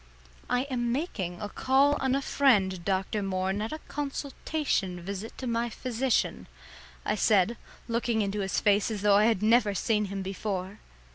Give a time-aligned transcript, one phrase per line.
[0.49, 3.21] "I am making a call on a friend, Dr.
[3.21, 6.47] Moore, and not a consultation visit to my physician,"
[7.05, 7.55] I said,
[7.87, 10.79] looking into his face as though I had never seen him before.